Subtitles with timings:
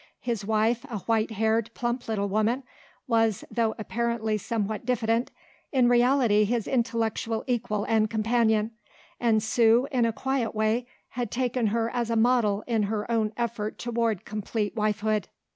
[0.21, 2.63] His wife, a white haired, plump little woman,
[3.07, 5.29] was, though apparently somewhat diffident,
[5.71, 8.71] in reality his intellectual equal and companion,
[9.19, 13.31] and Sue in a quiet way had taken her as a model in her own
[13.37, 15.25] effort toward complete wifehood.